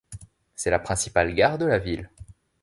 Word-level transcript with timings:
C'est 0.55 0.71
la 0.71 0.79
principale 0.79 1.35
gare 1.35 1.59
de 1.59 1.65
la 1.65 1.77
ville. 1.77 2.09